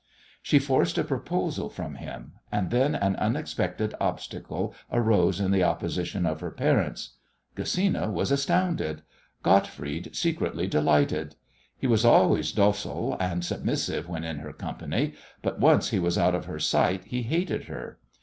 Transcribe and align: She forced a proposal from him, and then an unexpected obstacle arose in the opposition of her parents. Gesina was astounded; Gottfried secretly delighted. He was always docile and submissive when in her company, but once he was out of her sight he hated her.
She 0.41 0.57
forced 0.57 0.97
a 0.97 1.03
proposal 1.03 1.69
from 1.69 1.93
him, 1.93 2.31
and 2.51 2.71
then 2.71 2.95
an 2.95 3.15
unexpected 3.17 3.93
obstacle 4.01 4.73
arose 4.91 5.39
in 5.39 5.51
the 5.51 5.61
opposition 5.63 6.25
of 6.25 6.39
her 6.39 6.49
parents. 6.49 7.17
Gesina 7.55 8.11
was 8.11 8.31
astounded; 8.31 9.03
Gottfried 9.43 10.15
secretly 10.15 10.65
delighted. 10.65 11.35
He 11.77 11.85
was 11.85 12.03
always 12.03 12.51
docile 12.51 13.15
and 13.19 13.45
submissive 13.45 14.09
when 14.09 14.23
in 14.23 14.39
her 14.39 14.53
company, 14.53 15.13
but 15.43 15.59
once 15.59 15.89
he 15.89 15.99
was 15.99 16.17
out 16.17 16.33
of 16.33 16.45
her 16.45 16.57
sight 16.57 17.03
he 17.05 17.21
hated 17.21 17.65
her. 17.65 17.99